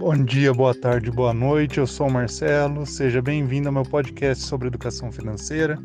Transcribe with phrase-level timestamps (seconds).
[0.00, 1.76] Bom dia, boa tarde, boa noite.
[1.76, 2.86] Eu sou o Marcelo.
[2.86, 5.78] Seja bem-vindo ao meu podcast sobre educação financeira.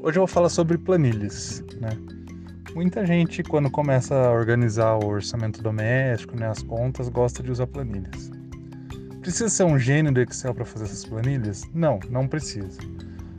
[0.00, 1.88] Hoje eu vou falar sobre planilhas, né?
[2.76, 7.66] Muita gente, quando começa a organizar o orçamento doméstico, né, as contas, gosta de usar
[7.66, 8.30] planilhas.
[9.20, 11.64] Precisa ser um gênio do Excel para fazer essas planilhas?
[11.74, 12.78] Não, não precisa.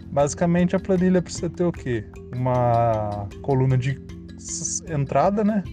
[0.08, 2.04] Basicamente, a planilha precisa ter o quê?
[2.36, 3.98] Uma coluna de
[4.94, 5.64] entrada, né?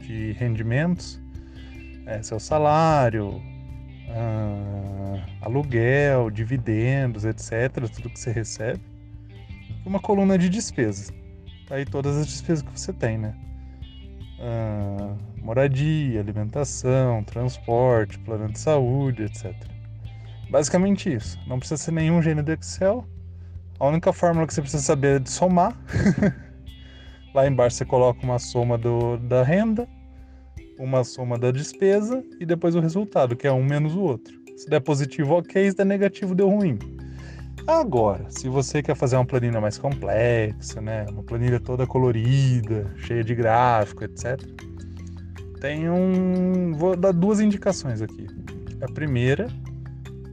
[0.00, 1.22] De rendimentos,
[2.06, 3.40] é, seu salário,
[4.10, 8.80] ah, aluguel, dividendos, etc., tudo que você recebe.
[9.84, 11.12] Uma coluna de despesas.
[11.66, 13.34] Tá aí todas as despesas que você tem, né?
[14.40, 19.54] Ah, moradia, alimentação, transporte, plano de saúde, etc.
[20.50, 21.38] Basicamente isso.
[21.46, 23.06] Não precisa ser nenhum gênio do Excel.
[23.78, 25.76] A única fórmula que você precisa saber é de somar.
[27.34, 29.88] Lá embaixo você coloca uma soma do, da renda,
[30.78, 34.34] uma soma da despesa e depois o resultado, que é um menos o outro.
[34.56, 35.70] Se der positivo, ok.
[35.70, 36.78] Se der negativo, deu ruim.
[37.66, 43.24] Agora, se você quer fazer uma planilha mais complexa, né, uma planilha toda colorida, cheia
[43.24, 44.38] de gráfico, etc.,
[45.60, 46.74] tem um.
[46.74, 48.26] Vou dar duas indicações aqui.
[48.82, 49.48] A primeira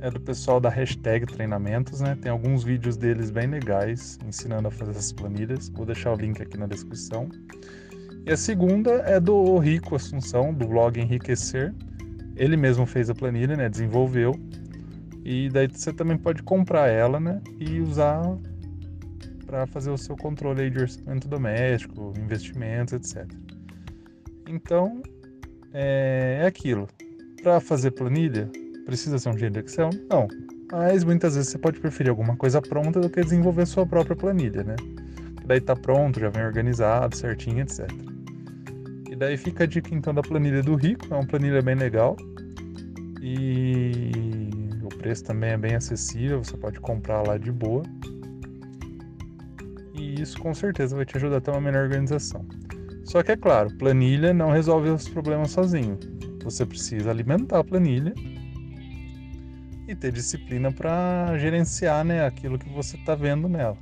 [0.01, 2.17] é do pessoal da hashtag treinamentos, né?
[2.21, 5.69] Tem alguns vídeos deles bem legais ensinando a fazer essas planilhas.
[5.69, 7.29] Vou deixar o link aqui na descrição.
[8.25, 11.73] E a segunda é do Rico Assunção, do blog Enriquecer.
[12.35, 13.69] Ele mesmo fez a planilha, né?
[13.69, 14.33] Desenvolveu.
[15.23, 17.41] E daí você também pode comprar ela, né?
[17.59, 18.37] E usar
[19.45, 23.27] para fazer o seu controle de orçamento doméstico, investimentos, etc.
[24.47, 25.01] Então,
[25.73, 26.87] é, é aquilo.
[27.43, 28.49] Para fazer planilha,
[28.85, 29.89] Precisa ser um gênio de Excel?
[30.09, 30.27] Não.
[30.71, 34.63] Mas muitas vezes você pode preferir alguma coisa pronta do que desenvolver sua própria planilha,
[34.63, 34.75] né?
[35.45, 37.87] Daí tá pronto, já vem organizado, certinho, etc.
[39.21, 42.17] Daí fica a dica então da planilha do Rico, é uma planilha bem legal.
[43.21, 44.49] E
[44.81, 47.83] o preço também é bem acessível, você pode comprar lá de boa.
[49.93, 52.43] E isso com certeza vai te ajudar a ter uma melhor organização.
[53.05, 55.99] Só que é claro, planilha não resolve os problemas sozinho.
[56.43, 58.15] Você precisa alimentar a planilha
[59.87, 63.77] e ter disciplina para gerenciar né, aquilo que você está vendo nela.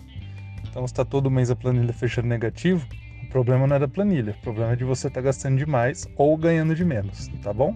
[0.67, 2.85] Então, se está todo mês a planilha fechando negativo,
[3.29, 6.07] o problema não é da planilha, o problema é de você estar tá gastando demais
[6.17, 7.75] ou ganhando de menos, tá bom?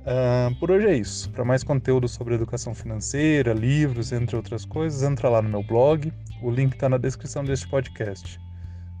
[0.00, 1.30] Uh, por hoje é isso.
[1.30, 6.12] Para mais conteúdo sobre educação financeira, livros, entre outras coisas, entra lá no meu blog.
[6.42, 8.38] O link está na descrição deste podcast.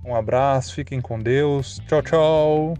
[0.02, 1.78] Um abraço, fiquem com Deus.
[1.86, 2.74] Tchau, tchau!